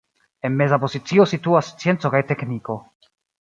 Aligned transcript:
En 0.47 0.53
meza 0.61 0.79
pozicio 0.85 1.25
situas 1.33 1.69
scienco 1.75 2.13
kaj 2.17 2.23
tekniko. 2.33 2.79